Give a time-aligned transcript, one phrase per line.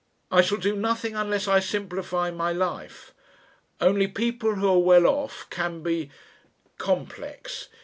[0.31, 3.13] I shall do nothing unless I simplify my life.
[3.79, 6.09] Only people who are well off can be
[6.79, 7.67] complex.